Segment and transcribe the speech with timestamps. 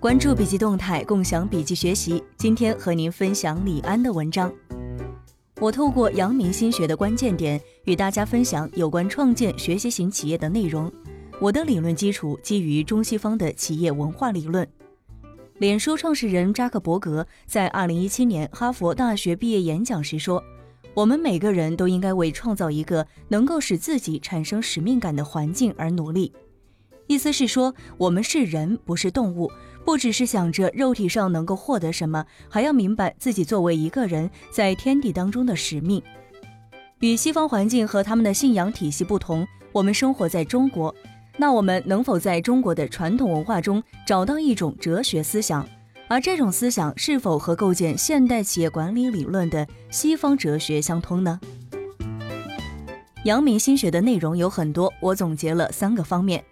[0.00, 2.22] 关注笔记动态，共享笔记学习。
[2.36, 4.52] 今天和您分享李安的文章。
[5.58, 10.92] 我透过阳明心学的关键点，与大家分享有关创建学习型企业的内容。
[11.40, 14.66] 我的理论基础基于中西方的企业文化理论。
[15.58, 20.44] 脸书创始人扎克伯格在2017年哈佛大学毕业演讲时说
[20.94, 26.32] ：“我们每个人都应该为创造一个能够使自己产生使命感的环境而努力。”
[27.06, 29.50] 意思是说，我们是人，不是动物，
[29.84, 36.02] 不只是想着肉体上能够获得什么，还要明白自己作为一个人在天地当中的使命。
[37.00, 40.94] 与西方环境和他们的信仰体系不同，我们生活在中国。
[41.36, 45.68] 那我们能否在中国的传统文化中找到一种哲学思想？
[46.08, 51.38] 而这种思想是否和构建现代企业管理理论的西方哲学相通呢？
[53.24, 56.42] 阳明心学的内容有很多，我总结了三个方面：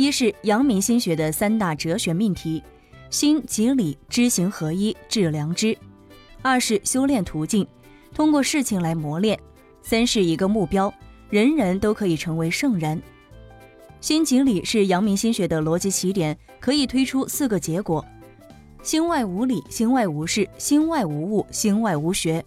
[0.00, 2.62] 一是阳明心学的三大哲学命题：
[3.10, 5.76] 心、即理、知行合一、致良知；
[6.40, 7.66] 二是修炼途径，
[8.14, 9.36] 通过事情来磨练；
[9.82, 10.90] 三是一个目标，
[11.28, 13.02] 人人都可以成为圣人。
[14.00, 18.02] 心即理是阳明心学的逻辑起点，可以推出四个结果：
[18.82, 22.42] 心外无理，心外无事，心外无物，心外无学。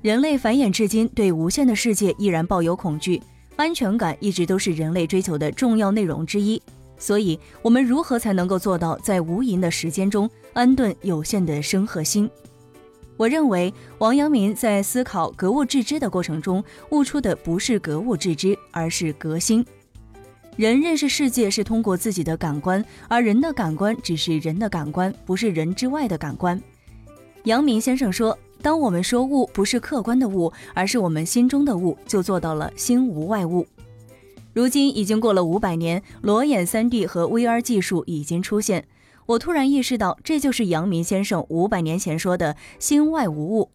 [0.00, 3.20] 人类繁衍至今，对无限的世界依然抱有恐惧，
[3.56, 6.60] 安全感一直都是人类追求的重要内容之一。
[6.96, 12.30] 所以，我们如何才能够做到在无垠的时间中安顿有限的生和心？
[13.16, 19.64] 我认为，王阳明在思考格物致知的过程中，悟出的不是格物致知，而是革新。
[20.56, 26.60] 人认识世界是通过自己的感官，而人的感官只是人的感官，不是人之外的感官。
[27.44, 33.66] 阳明先生说：“当我们说物不是客观的物，而是我们心中的物，就做到了心无外物。”
[34.54, 38.86] 如今已经过了五百年，裸眼 3D 和 VR 技术已经出现，
[39.26, 43.68] 我突然意识到，这就是阳明先生五百年前说的“心外无物”。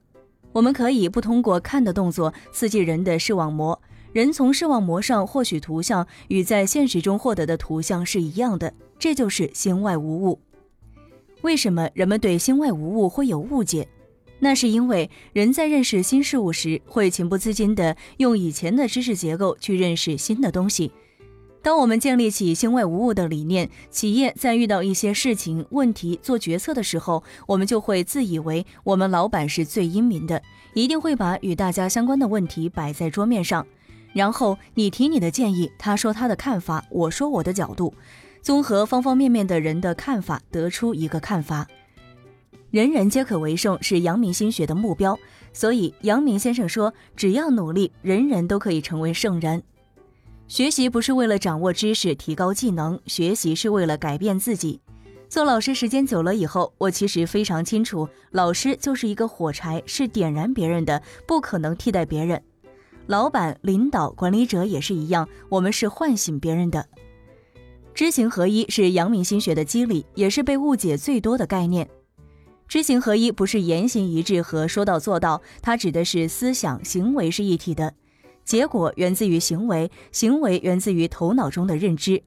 [0.54, 3.80] 我们可以不通过看的动作刺激人的视网膜。
[4.12, 10.40] 人从视网膜上获取图像，与在现实中获得的图像是一样的，这就是心外无物。
[11.44, 13.88] 为什么人们对心外无物会有误解？
[14.40, 20.92] 那是因为人在认识新事物时，会情不自禁地用以前的知识结构去认识新的东西。
[21.62, 30.42] 当我们建立起心外无物的理念，企业在遇到一些事情、问题做决策的时候，我们就会自以为我们老板是最英明的，
[30.74, 33.68] 一定会把与大家相关的问题摆在桌面上。
[34.14, 37.94] 然后你提你的建议，他说他的看法，我说我的角度，
[38.42, 41.68] 综合方方面面的人的看法，得出一个看法。
[42.72, 45.18] 人人皆可为圣是阳明心学的目标，
[45.54, 49.64] 所以阳明先生说，只要努力，人人都可以成为圣人。
[50.48, 54.80] 学习不是为了掌握知识、提高技能，学习是为了改变自己。
[55.28, 62.40] 做老师时间久了以后，我其实非常清楚，老师就是一个火柴，是点燃别人的，不可能替代别人。
[63.08, 66.86] 老板、领导、管理者也是一样，我们是唤醒别人的。
[67.96, 71.90] 知行合一是阳明心学的机理，也是被误解最多的概念。
[72.70, 77.96] 知行合一不是言行一致和说到做到，它指的是思想、行为是一体的，
[78.46, 82.22] 结果源自于行为，行为源自于头脑中的认知。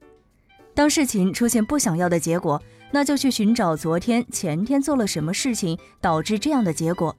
[0.73, 2.61] 当事情出现不想要的结果，
[2.91, 7.15] 那就去寻找昨天、前天做了什么事情导致这样的结果。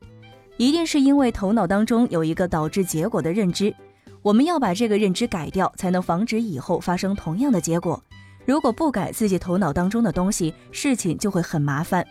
[0.58, 3.74] 一定是因为头脑当中有一个导致结果的认知，
[4.20, 8.04] 我们要把这个认知改掉，才能防止以后发生同样的结果。
[8.44, 12.06] 如果不改自己头脑当中的东西，事情就会很麻烦。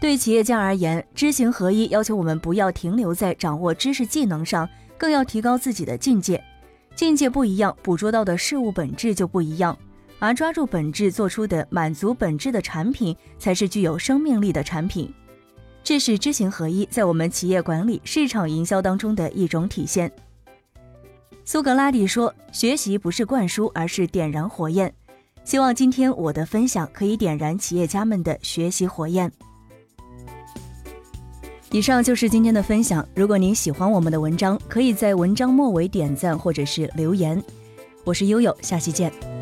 [0.00, 4.66] 对企业家而言，知行合一要求我们不要停留在掌握知识技能上，
[4.96, 6.42] 更要提高自己的境界。
[6.96, 9.76] 境界不一样，捕捉到的事物本质就不一样。
[10.18, 15.12] 而抓住本质做出的满足本质的产品，才是具有生命力的产品。
[15.84, 20.10] 这是知行合一在我们企业管理、市场营销当中的一种体现。
[21.44, 24.92] 苏格拉底说：“学习不是灌输，而是点燃火焰。”
[25.44, 29.30] 希望今天我的分享可以点燃企业家们的学习火焰。
[31.72, 33.06] 以上就是今天的分享。
[33.14, 37.40] 如果您喜欢我们的文章，可以在文章末尾点赞或者是留言。
[38.02, 39.39] 我是悠悠，下期见。